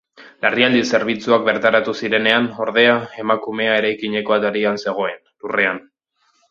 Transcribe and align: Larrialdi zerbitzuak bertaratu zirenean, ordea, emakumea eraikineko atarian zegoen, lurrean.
Larrialdi 0.43 0.79
zerbitzuak 0.97 1.45
bertaratu 1.49 1.93
zirenean, 1.99 2.49
ordea, 2.65 2.97
emakumea 3.25 3.79
eraikineko 3.83 4.39
atarian 4.41 4.85
zegoen, 4.87 5.19
lurrean. 5.45 5.89